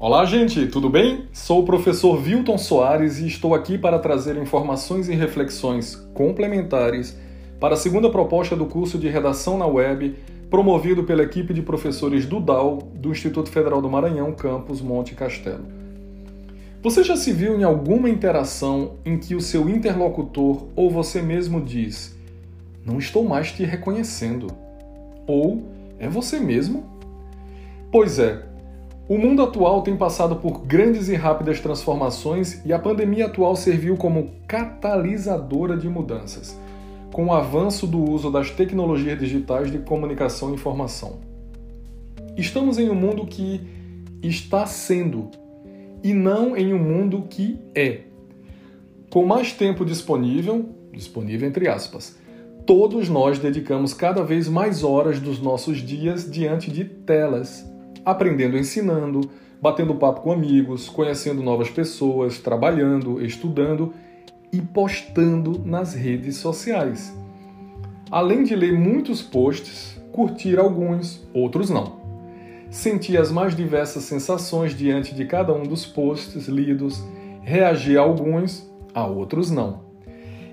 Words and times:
Olá, 0.00 0.24
gente, 0.24 0.64
tudo 0.68 0.88
bem? 0.88 1.24
Sou 1.32 1.60
o 1.60 1.64
professor 1.64 2.22
Wilton 2.22 2.56
Soares 2.56 3.18
e 3.18 3.26
estou 3.26 3.52
aqui 3.52 3.76
para 3.76 3.98
trazer 3.98 4.36
informações 4.36 5.08
e 5.08 5.14
reflexões 5.16 5.96
complementares 6.14 7.18
para 7.58 7.74
a 7.74 7.76
segunda 7.76 8.08
proposta 8.08 8.54
do 8.54 8.66
curso 8.66 8.96
de 8.96 9.08
redação 9.08 9.58
na 9.58 9.66
web, 9.66 10.14
promovido 10.48 11.02
pela 11.02 11.24
equipe 11.24 11.52
de 11.52 11.62
professores 11.62 12.26
do 12.26 12.38
DAO 12.38 12.78
do 12.94 13.10
Instituto 13.10 13.50
Federal 13.50 13.82
do 13.82 13.90
Maranhão, 13.90 14.30
campus 14.30 14.80
Monte 14.80 15.16
Castelo. 15.16 15.66
Você 16.80 17.02
já 17.02 17.16
se 17.16 17.32
viu 17.32 17.58
em 17.58 17.64
alguma 17.64 18.08
interação 18.08 18.98
em 19.04 19.18
que 19.18 19.34
o 19.34 19.40
seu 19.40 19.68
interlocutor 19.68 20.68
ou 20.76 20.88
você 20.88 21.20
mesmo 21.20 21.60
diz: 21.60 22.16
Não 22.86 23.00
estou 23.00 23.24
mais 23.24 23.50
te 23.50 23.64
reconhecendo? 23.64 24.46
Ou 25.26 25.64
é 25.98 26.08
você 26.08 26.38
mesmo? 26.38 26.86
Pois 27.90 28.20
é, 28.20 28.47
o 29.08 29.16
mundo 29.16 29.42
atual 29.42 29.80
tem 29.80 29.96
passado 29.96 30.36
por 30.36 30.66
grandes 30.66 31.08
e 31.08 31.14
rápidas 31.14 31.60
transformações 31.60 32.60
e 32.66 32.74
a 32.74 32.78
pandemia 32.78 33.24
atual 33.24 33.56
serviu 33.56 33.96
como 33.96 34.32
catalisadora 34.46 35.78
de 35.78 35.88
mudanças, 35.88 36.60
com 37.10 37.28
o 37.28 37.32
avanço 37.32 37.86
do 37.86 37.98
uso 37.98 38.30
das 38.30 38.50
tecnologias 38.50 39.18
digitais 39.18 39.72
de 39.72 39.78
comunicação 39.78 40.50
e 40.50 40.54
informação. 40.54 41.20
Estamos 42.36 42.78
em 42.78 42.90
um 42.90 42.94
mundo 42.94 43.24
que 43.24 43.62
está 44.22 44.66
sendo 44.66 45.30
e 46.04 46.12
não 46.12 46.54
em 46.54 46.74
um 46.74 46.78
mundo 46.78 47.24
que 47.30 47.58
é. 47.74 48.00
Com 49.08 49.24
mais 49.24 49.52
tempo 49.52 49.86
disponível, 49.86 50.68
disponível 50.92 51.48
entre 51.48 51.66
aspas, 51.66 52.18
todos 52.66 53.08
nós 53.08 53.38
dedicamos 53.38 53.94
cada 53.94 54.22
vez 54.22 54.50
mais 54.50 54.84
horas 54.84 55.18
dos 55.18 55.40
nossos 55.40 55.78
dias 55.78 56.30
diante 56.30 56.70
de 56.70 56.84
telas 56.84 57.67
aprendendo 58.04 58.56
ensinando, 58.56 59.30
batendo 59.60 59.94
papo 59.94 60.20
com 60.20 60.32
amigos, 60.32 60.88
conhecendo 60.88 61.42
novas 61.42 61.68
pessoas, 61.68 62.38
trabalhando, 62.38 63.24
estudando 63.24 63.92
e 64.52 64.60
postando 64.60 65.60
nas 65.64 65.94
redes 65.94 66.36
sociais. 66.36 67.14
Além 68.10 68.44
de 68.44 68.56
ler 68.56 68.72
muitos 68.72 69.20
posts, 69.20 70.00
curtir 70.12 70.58
alguns, 70.58 71.26
outros 71.34 71.68
não. 71.68 71.98
Sentir 72.70 73.18
as 73.18 73.30
mais 73.30 73.54
diversas 73.54 74.04
sensações 74.04 74.76
diante 74.76 75.14
de 75.14 75.24
cada 75.24 75.52
um 75.52 75.62
dos 75.62 75.84
posts 75.84 76.48
lidos, 76.48 77.02
reagir 77.42 77.98
a 77.98 78.02
alguns, 78.02 78.70
a 78.94 79.06
outros 79.06 79.50
não. 79.50 79.86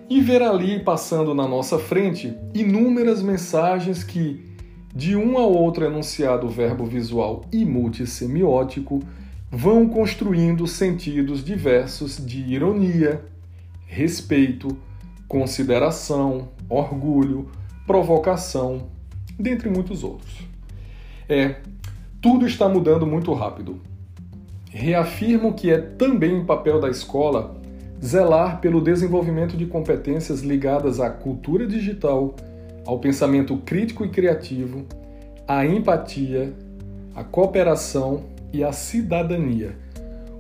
E 0.10 0.22
ver 0.22 0.42
ali 0.42 0.80
passando 0.80 1.34
na 1.34 1.48
nossa 1.48 1.80
frente 1.80 2.38
inúmeras 2.54 3.22
mensagens 3.22 4.04
que 4.04 4.55
de 4.96 5.14
um 5.14 5.38
ao 5.38 5.52
outro 5.52 5.84
enunciado 5.84 6.48
verbo 6.48 6.86
visual 6.86 7.44
e 7.52 7.66
multissemiótico 7.66 9.04
vão 9.52 9.90
construindo 9.90 10.66
sentidos 10.66 11.44
diversos 11.44 12.26
de 12.26 12.42
ironia, 12.42 13.22
respeito, 13.86 14.78
consideração, 15.28 16.48
orgulho, 16.70 17.50
provocação, 17.86 18.88
dentre 19.38 19.70
muitos 19.70 20.02
outros. 20.02 20.48
É, 21.28 21.58
tudo 22.22 22.48
está 22.48 22.70
mudando 22.70 23.06
muito 23.06 23.34
rápido. 23.34 23.82
Reafirmo 24.72 25.54
que 25.54 25.72
é 25.72 25.78
também 25.78 26.46
papel 26.46 26.80
da 26.80 26.90
escola 26.90 27.60
zelar 28.04 28.60
pelo 28.62 28.82
desenvolvimento 28.82 29.58
de 29.58 29.66
competências 29.66 30.42
ligadas 30.42 31.00
à 31.00 31.10
cultura 31.10 31.68
digital 31.68 32.36
ao 32.86 33.00
pensamento 33.00 33.58
crítico 33.58 34.06
e 34.06 34.10
criativo, 34.10 34.86
à 35.48 35.66
empatia, 35.66 36.54
à 37.16 37.24
cooperação 37.24 38.24
e 38.54 38.64
à 38.64 38.72
cidadania, 38.72 39.76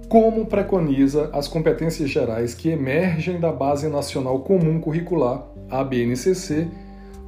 como 0.07 0.45
preconiza 0.45 1.29
as 1.33 1.47
competências 1.47 2.09
gerais 2.09 2.53
que 2.53 2.69
emergem 2.69 3.39
da 3.39 3.51
Base 3.51 3.89
Nacional 3.89 4.39
Comum 4.39 4.79
Curricular, 4.79 5.45
a 5.69 5.83
BNCC, 5.83 6.67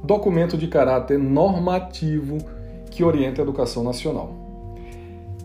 documento 0.04 0.56
de 0.56 0.68
caráter 0.68 1.18
normativo 1.18 2.38
que 2.90 3.02
orienta 3.02 3.42
a 3.42 3.44
educação 3.44 3.82
nacional. 3.82 4.47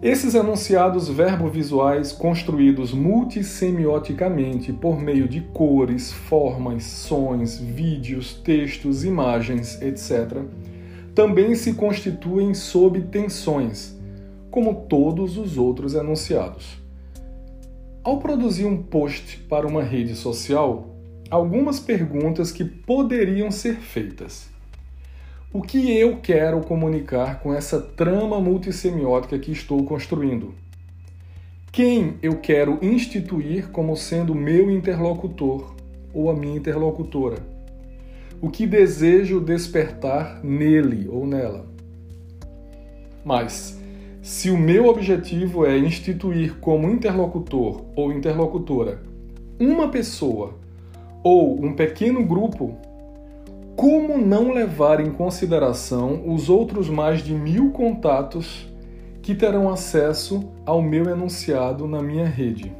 Esses 0.03 0.35
enunciados 0.35 1.07
verbovisuais 1.07 2.11
construídos 2.11 2.91
multissemioticamente 2.91 4.73
por 4.73 4.99
meio 4.99 5.29
de 5.29 5.39
cores, 5.39 6.11
formas, 6.11 6.83
sons, 6.83 7.57
vídeos, 7.57 8.33
textos, 8.33 9.05
imagens, 9.05 9.81
etc., 9.81 10.41
também 11.15 11.55
se 11.55 11.75
constituem 11.75 12.53
sob 12.53 12.99
tensões, 13.03 13.97
como 14.51 14.75
todos 14.89 15.37
os 15.37 15.57
outros 15.57 15.93
enunciados. 15.93 16.77
Ao 18.03 18.19
produzir 18.19 18.65
um 18.65 18.83
post 18.83 19.37
para 19.47 19.65
uma 19.65 19.83
rede 19.83 20.15
social, 20.15 20.97
algumas 21.29 21.79
perguntas 21.79 22.51
que 22.51 22.65
poderiam 22.65 23.49
ser 23.49 23.77
feitas. 23.77 24.52
O 25.55 25.61
que 25.61 25.95
eu 25.95 26.17
quero 26.17 26.61
comunicar 26.61 27.39
com 27.39 27.53
essa 27.53 27.79
trama 27.79 28.41
multissemiótica 28.41 29.37
que 29.37 29.51
estou 29.51 29.83
construindo? 29.83 30.55
Quem 31.71 32.15
eu 32.23 32.37
quero 32.37 32.79
instituir 32.81 33.69
como 33.69 33.95
sendo 33.95 34.33
meu 34.33 34.71
interlocutor 34.71 35.75
ou 36.11 36.31
a 36.31 36.33
minha 36.33 36.57
interlocutora? 36.57 37.37
O 38.41 38.49
que 38.49 38.65
desejo 38.65 39.39
despertar 39.39 40.43
nele 40.43 41.07
ou 41.07 41.27
nela? 41.27 41.67
Mas, 43.23 43.79
se 44.23 44.49
o 44.49 44.57
meu 44.57 44.87
objetivo 44.87 45.67
é 45.67 45.77
instituir 45.77 46.55
como 46.55 46.89
interlocutor 46.89 47.85
ou 47.95 48.11
interlocutora 48.11 49.03
uma 49.59 49.87
pessoa 49.87 50.55
ou 51.23 51.63
um 51.63 51.75
pequeno 51.75 52.25
grupo 52.25 52.75
como 53.83 54.17
não 54.17 54.53
levar 54.53 55.01
em 55.01 55.11
consideração 55.11 56.23
os 56.33 56.49
outros 56.49 56.89
mais 56.89 57.21
de 57.21 57.33
mil 57.33 57.71
contatos 57.71 58.65
que 59.21 59.35
terão 59.35 59.69
acesso 59.69 60.49
ao 60.65 60.81
meu 60.81 61.09
enunciado 61.09 61.85
na 61.85 62.01
minha 62.01 62.25
rede? 62.25 62.71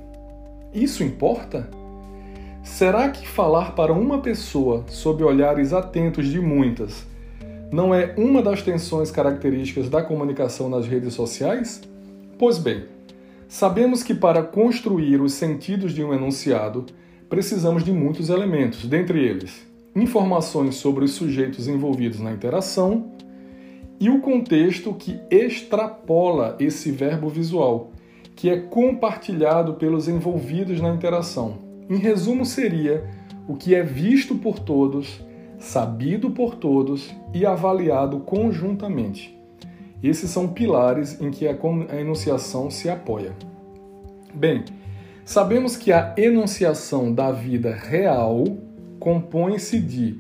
Isso 0.74 1.04
importa? 1.04 1.70
Será 2.64 3.10
que 3.10 3.28
falar 3.28 3.76
para 3.76 3.92
uma 3.92 4.20
pessoa 4.20 4.86
sob 4.88 5.26
olhares 5.26 5.74
atentos 5.74 6.26
de 6.26 6.40
muitas 6.40 7.06
não 7.70 7.94
é 7.94 8.16
uma 8.18 8.42
das 8.42 8.62
tensões 8.62 9.12
características 9.12 9.90
da 9.90 10.02
comunicação 10.02 10.70
nas 10.70 10.88
redes 10.88 11.14
sociais? 11.14 11.82
Pois 12.40 12.58
bem, 12.58 12.86
sabemos 13.50 14.04
que 14.04 14.14
para 14.14 14.42
construir 14.42 15.20
os 15.20 15.34
sentidos 15.34 15.92
de 15.92 16.02
um 16.02 16.14
enunciado 16.14 16.86
precisamos 17.28 17.84
de 17.84 17.92
muitos 17.92 18.30
elementos, 18.30 18.86
dentre 18.86 19.20
eles 19.20 19.73
informações 19.96 20.76
sobre 20.76 21.06
os 21.06 21.12
sujeitos 21.12 21.68
envolvidos 21.68 22.20
na 22.20 22.32
interação 22.32 23.12
e 24.00 24.10
o 24.10 24.20
contexto 24.20 24.94
que 24.94 25.20
extrapola 25.30 26.56
esse 26.60 26.92
verbo 26.92 27.30
visual, 27.30 27.92
que 28.36 28.50
é 28.50 28.60
compartilhado 28.60 29.76
pelos 29.76 30.08
envolvidos 30.08 30.82
na 30.82 30.90
interação. 30.90 31.58
Em 31.90 31.98
resumo, 31.98 32.46
seria 32.46 33.10
o 33.48 33.56
que 33.56 33.76
é 33.76 33.84
visto 33.84 34.36
por 34.36 34.60
todos, 34.60 35.22
sabido 35.60 36.32
por 36.32 36.56
todos 36.56 37.14
e 37.34 37.46
avaliado 37.46 38.20
conjuntamente. 38.20 39.38
Esses 40.02 40.30
são 40.30 40.50
pilares 40.50 41.22
em 41.22 41.32
que 41.32 41.48
a 41.48 41.56
enunciação 42.00 42.70
se 42.70 42.90
apoia. 42.90 43.32
Bem, 44.34 44.66
sabemos 45.24 45.78
que 45.78 45.94
a 45.94 46.14
enunciação 46.18 47.14
da 47.14 47.32
vida 47.32 47.74
real 47.74 48.44
compõe-se 49.04 49.82
de 49.82 50.18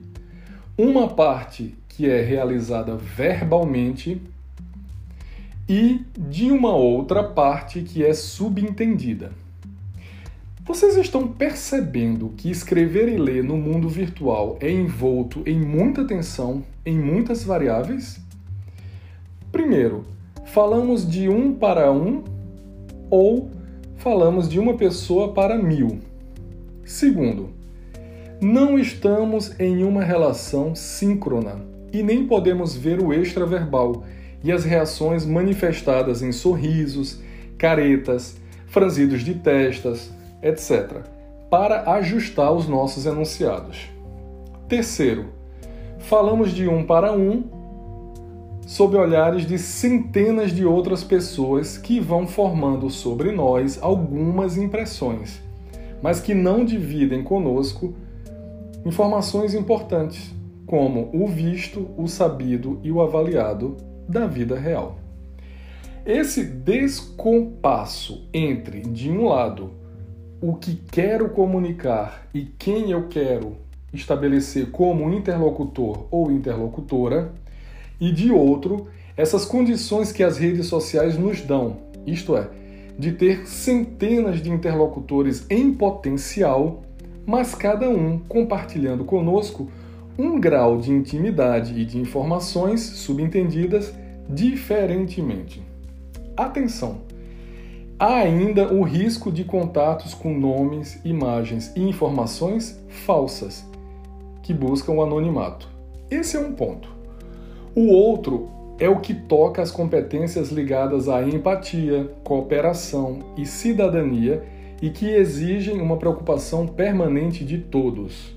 uma 0.77 1.07
parte 1.07 1.73
que 1.87 2.09
é 2.09 2.21
realizada 2.21 2.97
verbalmente 2.97 4.21
e 5.69 6.01
de 6.19 6.51
uma 6.51 6.75
outra 6.75 7.23
parte 7.23 7.81
que 7.81 8.03
é 8.03 8.13
subentendida. 8.13 9.31
Vocês 10.65 10.97
estão 10.97 11.29
percebendo 11.29 12.33
que 12.35 12.51
escrever 12.51 13.07
e 13.07 13.15
ler 13.15 13.41
no 13.41 13.55
mundo 13.55 13.87
virtual 13.87 14.57
é 14.59 14.69
envolto 14.69 15.43
em 15.45 15.61
muita 15.61 16.05
tensão, 16.05 16.61
em 16.85 16.99
muitas 16.99 17.41
variáveis? 17.41 18.19
Primeiro, 19.49 20.03
falamos 20.47 21.09
de 21.09 21.29
um 21.29 21.53
para 21.53 21.89
um 21.89 22.21
ou 23.09 23.49
falamos 23.95 24.49
de 24.49 24.59
uma 24.59 24.73
pessoa 24.73 25.31
para 25.31 25.57
mil? 25.57 25.99
Segundo, 26.83 27.62
não 28.43 28.77
estamos 28.77 29.57
em 29.59 29.83
uma 29.83 30.03
relação 30.03 30.75
síncrona 30.75 31.61
e 31.91 32.03
nem 32.03 32.27
podemos 32.27 32.75
ver 32.75 33.01
o 33.01 33.13
extraverbal 33.13 34.03
e 34.43 34.51
as 34.51 34.65
reações 34.65 35.25
manifestadas 35.25 36.21
em 36.21 36.31
sorrisos, 36.31 37.21
caretas, 37.57 38.35
franzidos 38.67 39.21
de 39.21 39.35
testas, 39.35 40.11
etc., 40.41 41.03
para 41.49 41.93
ajustar 41.93 42.51
os 42.51 42.67
nossos 42.67 43.05
enunciados. 43.05 43.89
Terceiro, 44.67 45.27
falamos 45.99 46.51
de 46.51 46.67
um 46.67 46.83
para 46.83 47.13
um 47.13 47.43
sob 48.65 48.97
olhares 48.97 49.45
de 49.45 49.57
centenas 49.59 50.51
de 50.51 50.65
outras 50.65 51.03
pessoas 51.03 51.77
que 51.77 51.99
vão 51.99 52.27
formando 52.27 52.89
sobre 52.89 53.31
nós 53.31 53.77
algumas 53.81 54.57
impressões, 54.57 55.41
mas 56.01 56.19
que 56.19 56.33
não 56.33 56.65
dividem 56.65 57.23
conosco 57.23 57.93
informações 58.85 59.53
importantes, 59.53 60.33
como 60.65 61.09
o 61.13 61.27
visto, 61.27 61.89
o 61.97 62.07
sabido 62.07 62.79
e 62.83 62.91
o 62.91 63.01
avaliado 63.01 63.77
da 64.07 64.25
vida 64.27 64.57
real. 64.57 64.97
Esse 66.05 66.43
descompasso 66.43 68.27
entre, 68.33 68.81
de 68.81 69.09
um 69.09 69.25
lado, 69.25 69.71
o 70.41 70.55
que 70.55 70.75
quero 70.91 71.29
comunicar 71.29 72.27
e 72.33 72.41
quem 72.41 72.91
eu 72.91 73.07
quero 73.07 73.55
estabelecer 73.93 74.71
como 74.71 75.09
interlocutor 75.13 76.07
ou 76.11 76.31
interlocutora, 76.31 77.31
e 78.01 78.11
de 78.11 78.31
outro, 78.31 78.87
essas 79.15 79.45
condições 79.45 80.11
que 80.11 80.23
as 80.23 80.37
redes 80.37 80.67
sociais 80.67 81.17
nos 81.17 81.39
dão, 81.41 81.77
isto 82.05 82.35
é, 82.35 82.49
de 82.97 83.13
ter 83.13 83.47
centenas 83.47 84.41
de 84.41 84.51
interlocutores 84.51 85.45
em 85.49 85.73
potencial, 85.73 86.83
mas 87.25 87.55
cada 87.55 87.89
um 87.89 88.19
compartilhando 88.19 89.03
conosco 89.03 89.69
um 90.17 90.39
grau 90.39 90.77
de 90.77 90.91
intimidade 90.91 91.79
e 91.79 91.85
de 91.85 91.97
informações 91.97 92.81
subentendidas 92.81 93.93
diferentemente. 94.29 95.61
Atenção! 96.37 97.01
Há 97.99 98.17
ainda 98.17 98.73
o 98.73 98.83
risco 98.83 99.31
de 99.31 99.43
contatos 99.43 100.13
com 100.13 100.37
nomes, 100.37 100.99
imagens 101.05 101.71
e 101.75 101.81
informações 101.81 102.79
falsas 102.89 103.65
que 104.41 104.53
buscam 104.53 104.93
o 104.93 105.03
anonimato. 105.03 105.69
Esse 106.11 106.35
é 106.35 106.39
um 106.39 106.51
ponto. 106.51 106.89
O 107.75 107.87
outro 107.87 108.49
é 108.77 108.89
o 108.89 108.99
que 108.99 109.13
toca 109.13 109.61
as 109.61 109.71
competências 109.71 110.51
ligadas 110.51 111.07
à 111.07 111.23
empatia, 111.23 112.11
cooperação 112.23 113.19
e 113.37 113.45
cidadania 113.45 114.43
e 114.83 114.89
que 114.89 115.07
exigem 115.07 115.79
uma 115.79 115.95
preocupação 115.95 116.67
permanente 116.67 117.45
de 117.45 117.57
todos. 117.57 118.35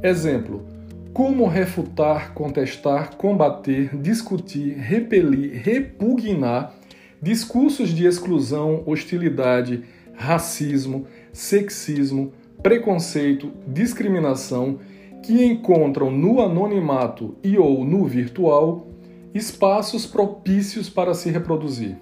Exemplo: 0.00 0.64
como 1.12 1.48
refutar, 1.48 2.32
contestar, 2.32 3.16
combater, 3.16 3.96
discutir, 3.96 4.76
repelir, 4.78 5.60
repugnar 5.60 6.76
discursos 7.20 7.88
de 7.88 8.06
exclusão, 8.06 8.84
hostilidade, 8.86 9.82
racismo, 10.14 11.06
sexismo, 11.32 12.32
preconceito, 12.62 13.50
discriminação 13.66 14.78
que 15.24 15.44
encontram 15.44 16.08
no 16.08 16.40
anonimato 16.40 17.34
e 17.42 17.58
ou 17.58 17.84
no 17.84 18.06
virtual 18.06 18.86
espaços 19.34 20.06
propícios 20.06 20.88
para 20.88 21.14
se 21.14 21.30
reproduzir. 21.30 21.96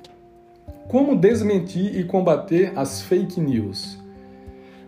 Como 0.88 1.14
desmentir 1.14 2.00
e 2.00 2.02
combater 2.02 2.72
as 2.74 3.02
fake 3.02 3.38
news? 3.38 3.98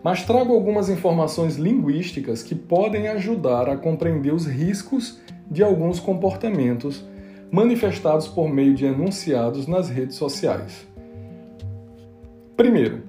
Mas 0.03 0.25
trago 0.25 0.51
algumas 0.51 0.89
informações 0.89 1.57
linguísticas 1.57 2.41
que 2.41 2.55
podem 2.55 3.07
ajudar 3.07 3.69
a 3.69 3.77
compreender 3.77 4.33
os 4.33 4.47
riscos 4.47 5.19
de 5.49 5.61
alguns 5.61 5.99
comportamentos 5.99 7.05
manifestados 7.51 8.27
por 8.27 8.49
meio 8.49 8.73
de 8.73 8.83
enunciados 8.83 9.67
nas 9.67 9.89
redes 9.89 10.15
sociais. 10.15 10.87
Primeiro, 12.57 13.03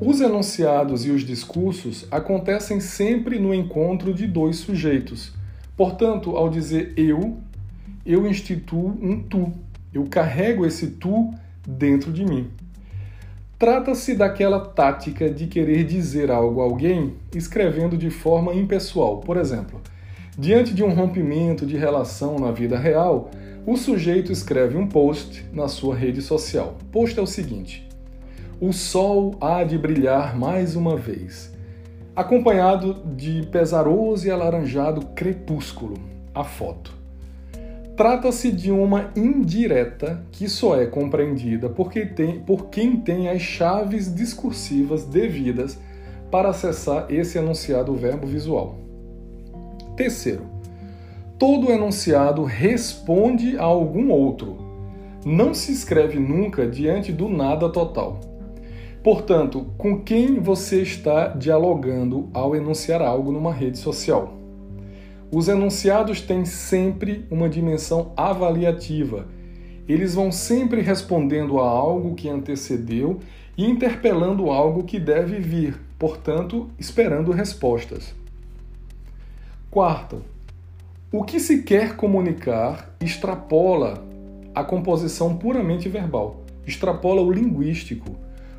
os 0.00 0.22
enunciados 0.22 1.04
e 1.04 1.10
os 1.10 1.20
discursos 1.20 2.06
acontecem 2.10 2.80
sempre 2.80 3.38
no 3.38 3.52
encontro 3.52 4.14
de 4.14 4.26
dois 4.26 4.56
sujeitos. 4.56 5.34
Portanto, 5.76 6.34
ao 6.34 6.48
dizer 6.48 6.94
eu, 6.96 7.36
eu 8.06 8.26
instituo 8.26 8.96
um 9.02 9.22
tu. 9.22 9.52
Eu 9.92 10.04
carrego 10.04 10.64
esse 10.64 10.86
tu 10.92 11.34
dentro 11.66 12.12
de 12.12 12.24
mim. 12.24 12.50
Trata-se 13.58 14.14
daquela 14.14 14.60
tática 14.60 15.30
de 15.30 15.46
querer 15.46 15.84
dizer 15.84 16.30
algo 16.30 16.60
a 16.60 16.64
alguém 16.64 17.14
escrevendo 17.34 17.96
de 17.96 18.10
forma 18.10 18.54
impessoal. 18.54 19.20
Por 19.20 19.38
exemplo, 19.38 19.80
diante 20.38 20.74
de 20.74 20.84
um 20.84 20.92
rompimento 20.92 21.64
de 21.64 21.76
relação 21.76 22.38
na 22.38 22.50
vida 22.50 22.78
real, 22.78 23.30
o 23.66 23.76
sujeito 23.76 24.30
escreve 24.30 24.76
um 24.76 24.86
post 24.86 25.44
na 25.52 25.68
sua 25.68 25.96
rede 25.96 26.20
social. 26.20 26.76
O 26.82 26.84
post 26.84 27.18
é 27.18 27.22
o 27.22 27.26
seguinte: 27.26 27.88
o 28.60 28.72
sol 28.72 29.34
há 29.40 29.64
de 29.64 29.76
brilhar 29.76 30.38
mais 30.38 30.76
uma 30.76 30.96
vez, 30.96 31.52
acompanhado 32.14 33.02
de 33.16 33.46
pesaroso 33.50 34.26
e 34.26 34.30
alaranjado 34.30 35.06
crepúsculo, 35.14 35.98
a 36.34 36.44
foto. 36.44 36.95
Trata-se 37.96 38.52
de 38.52 38.70
uma 38.70 39.10
indireta 39.16 40.22
que 40.30 40.50
só 40.50 40.78
é 40.78 40.84
compreendida 40.84 41.70
porque 41.70 42.04
tem, 42.04 42.40
por 42.40 42.66
quem 42.66 42.98
tem 42.98 43.30
as 43.30 43.40
chaves 43.40 44.14
discursivas 44.14 45.06
devidas 45.06 45.78
para 46.30 46.50
acessar 46.50 47.06
esse 47.08 47.38
enunciado 47.38 47.94
verbo 47.94 48.26
visual. 48.26 48.76
Terceiro, 49.96 50.42
todo 51.38 51.72
enunciado 51.72 52.44
responde 52.44 53.56
a 53.56 53.62
algum 53.62 54.10
outro. 54.10 54.58
Não 55.24 55.54
se 55.54 55.72
escreve 55.72 56.18
nunca 56.18 56.66
diante 56.66 57.10
do 57.10 57.30
nada 57.30 57.70
total. 57.70 58.20
Portanto, 59.02 59.68
com 59.78 60.02
quem 60.02 60.38
você 60.38 60.82
está 60.82 61.28
dialogando 61.28 62.28
ao 62.34 62.54
enunciar 62.54 63.00
algo 63.00 63.32
numa 63.32 63.54
rede 63.54 63.78
social? 63.78 64.35
Os 65.30 65.48
enunciados 65.48 66.20
têm 66.20 66.44
sempre 66.44 67.26
uma 67.30 67.48
dimensão 67.48 68.12
avaliativa. 68.16 69.26
Eles 69.88 70.14
vão 70.14 70.30
sempre 70.30 70.80
respondendo 70.80 71.60
a 71.60 71.68
algo 71.68 72.14
que 72.14 72.28
antecedeu 72.28 73.20
e 73.56 73.64
interpelando 73.64 74.50
algo 74.50 74.84
que 74.84 74.98
deve 74.98 75.38
vir, 75.38 75.80
portanto, 75.98 76.70
esperando 76.78 77.32
respostas. 77.32 78.14
Quarto, 79.70 80.22
o 81.12 81.24
que 81.24 81.40
se 81.40 81.62
quer 81.62 81.96
comunicar 81.96 82.94
extrapola 83.00 84.04
a 84.54 84.64
composição 84.64 85.36
puramente 85.36 85.88
verbal, 85.88 86.42
extrapola 86.66 87.20
o 87.20 87.30
linguístico 87.30 88.16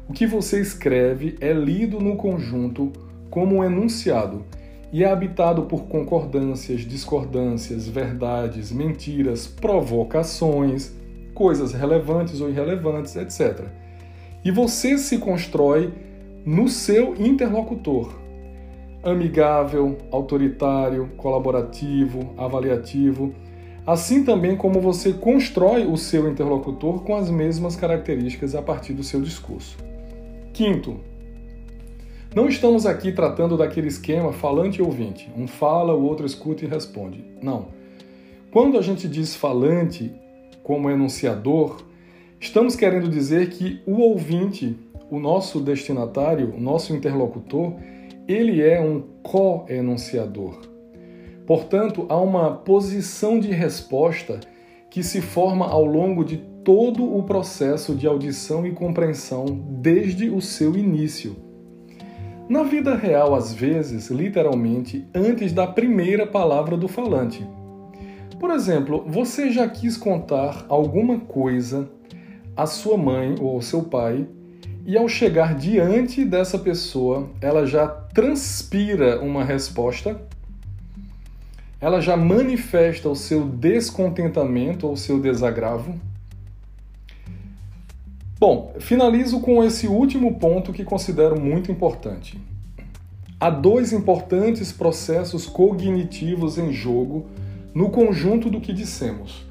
o 0.10 0.14
que 0.14 0.26
você 0.26 0.62
escreve 0.62 1.36
é 1.42 1.52
lido 1.52 2.00
no 2.00 2.16
conjunto 2.16 2.94
como 3.30 3.58
um 3.58 3.64
enunciado 3.64 4.46
e 4.92 5.04
é 5.04 5.12
habitado 5.12 5.64
por 5.64 5.84
concordâncias, 5.84 6.82
discordâncias, 6.82 7.88
verdades, 7.88 8.72
mentiras, 8.72 9.48
provocações, 9.48 10.94
coisas 11.34 11.74
relevantes 11.74 12.42
ou 12.42 12.50
irrelevantes, 12.50 13.16
etc. 13.16 13.66
E 14.44 14.52
você 14.52 14.98
se 14.98 15.18
constrói 15.18 15.94
no 16.46 16.70
seu 16.70 17.16
interlocutor. 17.16 18.14
Amigável, 19.04 19.98
autoritário, 20.12 21.10
colaborativo, 21.18 22.34
avaliativo, 22.38 23.34
assim 23.86 24.24
também 24.24 24.56
como 24.56 24.82
você 24.82 25.14
constrói 25.14 25.86
o 25.86 25.98
seu 25.98 26.30
interlocutor 26.30 27.04
com 27.04 27.16
as 27.16 27.30
mesmas 27.30 27.76
características 27.76 28.56
a 28.56 28.62
partir 28.62 28.94
do 28.94 29.04
seu 29.04 29.22
discurso. 29.22 29.78
Quinto, 30.54 31.00
não 32.38 32.48
estamos 32.48 32.86
aqui 32.86 33.12
tratando 33.12 33.58
daquele 33.58 33.88
esquema 33.88 34.32
falante 34.32 34.78
e 34.78 34.84
ouvinte. 34.84 35.28
Um 35.36 35.48
fala, 35.48 35.96
o 35.96 36.04
outro 36.04 36.24
escuta 36.24 36.64
e 36.64 36.68
responde. 36.68 37.26
Não. 37.42 37.70
Quando 38.52 38.78
a 38.78 38.82
gente 38.84 39.08
diz 39.08 39.36
falante 39.36 40.14
como 40.62 40.88
enunciador, 40.88 41.82
estamos 42.40 42.76
querendo 42.76 43.10
dizer 43.10 43.50
que 43.50 43.82
o 43.88 44.02
ouvinte, 44.02 44.78
o 45.10 45.20
nosso 45.20 45.60
destinatário, 45.60 46.54
o 46.56 46.62
nosso 46.62 46.96
interlocutor, 46.96 47.74
ele 48.28 48.62
é 48.62 48.80
um 48.80 49.02
co-enunciador. 49.24 50.62
Portanto, 51.48 52.06
há 52.08 52.18
uma 52.18 52.52
posição 52.52 53.40
de 53.40 53.50
resposta 53.50 54.42
que 54.92 55.02
se 55.02 55.22
forma 55.22 55.66
ao 55.66 55.84
longo 55.84 56.24
de 56.24 56.38
todo 56.64 57.18
o 57.18 57.24
processo 57.24 57.96
de 57.96 58.06
audição 58.06 58.64
e 58.64 58.74
compreensão 58.74 59.46
desde 59.82 60.30
o 60.30 60.40
seu 60.40 60.78
início. 60.78 61.47
Na 62.50 62.64
vida 62.64 62.96
real, 62.96 63.36
às 63.36 63.54
vezes, 63.54 64.10
literalmente, 64.10 65.06
antes 65.14 65.52
da 65.52 65.68
primeira 65.68 66.26
palavra 66.26 66.78
do 66.78 66.88
falante. 66.88 67.46
Por 68.40 68.52
exemplo, 68.52 69.04
você 69.06 69.52
já 69.52 69.68
quis 69.68 69.98
contar 69.98 70.66
alguma 70.70 71.20
coisa 71.20 71.90
à 72.56 72.66
sua 72.66 72.98
mãe 72.98 73.36
ou 73.42 73.56
ao 73.56 73.62
seu 73.62 73.84
pai, 73.84 74.26
e 74.86 74.98
ao 74.98 75.10
chegar 75.10 75.56
diante 75.56 76.24
dessa 76.24 76.58
pessoa, 76.58 77.30
ela 77.42 77.66
já 77.66 77.86
transpira 77.86 79.20
uma 79.20 79.44
resposta, 79.44 80.22
ela 81.82 82.00
já 82.00 82.16
manifesta 82.16 83.10
o 83.10 83.16
seu 83.16 83.44
descontentamento 83.44 84.88
ou 84.88 84.96
seu 84.96 85.20
desagravo, 85.20 86.00
Bom, 88.40 88.76
finalizo 88.80 89.40
com 89.40 89.64
esse 89.64 89.88
último 89.88 90.36
ponto 90.36 90.72
que 90.72 90.84
considero 90.84 91.40
muito 91.40 91.72
importante. 91.72 92.40
Há 93.40 93.50
dois 93.50 93.94
importantes 93.94 94.72
processos 94.72 95.48
cognitivos 95.48 96.58
em 96.58 96.72
jogo 96.72 97.26
no 97.74 97.90
conjunto 97.90 98.50
do 98.50 98.62
que 98.62 98.74
dissemos. 98.74 99.46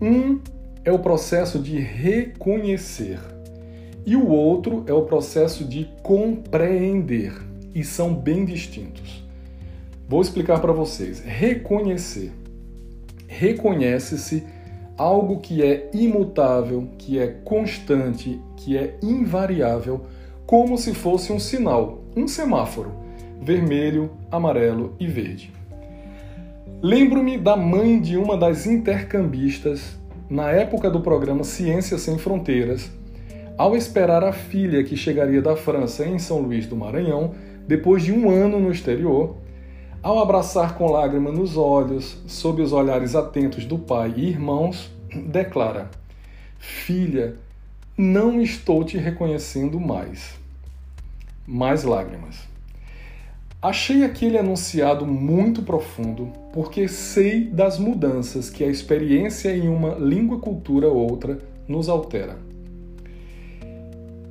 Um 0.00 0.40
é 0.84 0.92
o 0.92 0.98
processo 0.98 1.58
de 1.58 1.78
reconhecer 1.78 3.18
e 4.06 4.16
o 4.16 4.28
outro 4.28 4.84
é 4.86 4.92
o 4.92 5.02
processo 5.02 5.64
de 5.64 5.88
compreender, 6.02 7.32
e 7.74 7.84
são 7.84 8.14
bem 8.14 8.44
distintos. 8.44 9.22
Vou 10.08 10.20
explicar 10.20 10.60
para 10.60 10.72
vocês. 10.72 11.20
Reconhecer. 11.20 12.32
Reconhece-se 13.28 14.44
algo 15.00 15.38
que 15.38 15.62
é 15.62 15.88
imutável, 15.94 16.90
que 16.98 17.18
é 17.18 17.26
constante, 17.26 18.38
que 18.54 18.76
é 18.76 18.98
invariável, 19.02 20.02
como 20.44 20.76
se 20.76 20.92
fosse 20.92 21.32
um 21.32 21.38
sinal, 21.38 22.04
um 22.14 22.28
semáforo, 22.28 22.92
vermelho, 23.40 24.10
amarelo 24.30 24.94
e 25.00 25.06
verde. 25.06 25.50
Lembro-me 26.82 27.38
da 27.38 27.56
mãe 27.56 27.98
de 27.98 28.18
uma 28.18 28.36
das 28.36 28.66
intercambistas 28.66 29.98
na 30.28 30.50
época 30.50 30.90
do 30.90 31.00
programa 31.00 31.44
Ciência 31.44 31.96
Sem 31.96 32.18
Fronteiras, 32.18 32.90
ao 33.56 33.74
esperar 33.74 34.22
a 34.22 34.34
filha 34.34 34.84
que 34.84 34.98
chegaria 34.98 35.40
da 35.40 35.56
França 35.56 36.04
em 36.04 36.18
São 36.18 36.40
Luís 36.40 36.66
do 36.66 36.76
Maranhão, 36.76 37.32
depois 37.66 38.02
de 38.02 38.12
um 38.12 38.28
ano 38.28 38.60
no 38.60 38.70
exterior, 38.70 39.34
ao 40.02 40.18
abraçar 40.18 40.76
com 40.76 40.90
lágrima 40.90 41.30
nos 41.30 41.56
olhos, 41.56 42.16
sob 42.26 42.62
os 42.62 42.72
olhares 42.72 43.14
atentos 43.14 43.64
do 43.64 43.78
pai 43.78 44.14
e 44.16 44.28
irmãos, 44.28 44.90
declara: 45.26 45.90
Filha, 46.58 47.36
não 47.96 48.40
estou 48.40 48.82
te 48.84 48.96
reconhecendo 48.96 49.78
mais. 49.78 50.38
Mais 51.46 51.84
lágrimas. 51.84 52.48
Achei 53.62 54.04
aquele 54.04 54.38
anunciado 54.38 55.06
muito 55.06 55.62
profundo, 55.62 56.32
porque 56.50 56.88
sei 56.88 57.44
das 57.44 57.78
mudanças 57.78 58.48
que 58.48 58.64
a 58.64 58.68
experiência 58.68 59.54
em 59.54 59.68
uma 59.68 59.96
língua 59.96 60.38
cultura 60.38 60.88
outra 60.88 61.38
nos 61.68 61.90
altera. 61.90 62.38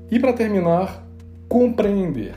E 0.10 0.20
para 0.20 0.34
terminar, 0.34 1.06
compreender. 1.48 2.34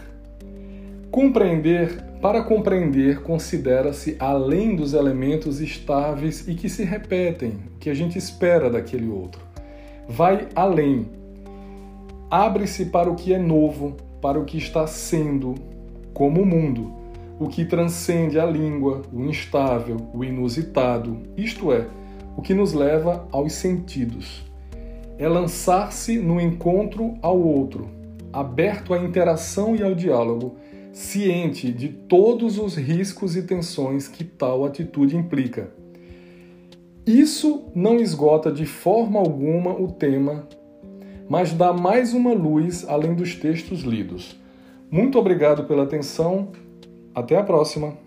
Compreender, 1.10 2.11
para 2.22 2.42
compreender, 2.42 3.20
considera-se 3.20 4.16
além 4.18 4.76
dos 4.76 4.94
elementos 4.94 5.60
estáveis 5.60 6.46
e 6.46 6.54
que 6.54 6.68
se 6.68 6.84
repetem, 6.84 7.58
que 7.80 7.90
a 7.90 7.94
gente 7.94 8.16
espera 8.16 8.70
daquele 8.70 9.08
outro. 9.08 9.42
Vai 10.08 10.48
além. 10.54 11.10
Abre-se 12.30 12.86
para 12.86 13.10
o 13.10 13.16
que 13.16 13.34
é 13.34 13.38
novo, 13.38 13.96
para 14.20 14.38
o 14.38 14.44
que 14.44 14.56
está 14.56 14.86
sendo, 14.86 15.56
como 16.14 16.42
o 16.42 16.46
mundo, 16.46 16.92
o 17.40 17.48
que 17.48 17.64
transcende 17.64 18.38
a 18.38 18.46
língua, 18.46 19.02
o 19.12 19.24
instável, 19.24 19.96
o 20.14 20.24
inusitado, 20.24 21.18
isto 21.36 21.72
é, 21.72 21.88
o 22.36 22.40
que 22.40 22.54
nos 22.54 22.72
leva 22.72 23.26
aos 23.32 23.52
sentidos 23.52 24.50
é 25.18 25.28
lançar-se 25.28 26.18
no 26.18 26.40
encontro 26.40 27.14
ao 27.22 27.38
outro, 27.38 27.88
aberto 28.32 28.92
à 28.92 28.98
interação 28.98 29.76
e 29.76 29.82
ao 29.82 29.94
diálogo, 29.94 30.56
ciente 30.92 31.72
de 31.72 31.88
todos 31.88 32.58
os 32.58 32.76
riscos 32.76 33.34
e 33.34 33.42
tensões 33.42 34.06
que 34.06 34.22
tal 34.22 34.64
atitude 34.64 35.16
implica. 35.16 35.72
Isso 37.06 37.64
não 37.74 37.96
esgota 37.96 38.52
de 38.52 38.66
forma 38.66 39.18
alguma 39.18 39.72
o 39.72 39.90
tema, 39.90 40.46
mas 41.28 41.52
dá 41.52 41.72
mais 41.72 42.12
uma 42.12 42.32
luz 42.32 42.86
além 42.86 43.14
dos 43.14 43.34
textos 43.34 43.80
lidos. 43.80 44.38
Muito 44.90 45.18
obrigado 45.18 45.64
pela 45.64 45.84
atenção. 45.84 46.52
Até 47.14 47.36
a 47.36 47.42
próxima! 47.42 48.01